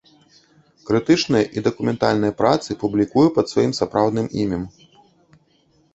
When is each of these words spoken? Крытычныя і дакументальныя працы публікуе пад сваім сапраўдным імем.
Крытычныя 0.87 1.45
і 1.59 1.63
дакументальныя 1.67 2.33
працы 2.41 2.69
публікуе 2.85 3.27
пад 3.39 3.45
сваім 3.55 3.73
сапраўдным 3.81 4.27
імем. 4.45 4.63